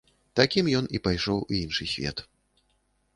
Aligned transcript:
Такім 0.39 0.69
ён 0.79 0.87
і 0.97 1.01
пайшоў 1.07 1.43
у 1.43 1.53
іншы 1.59 1.87
свет. 1.93 2.25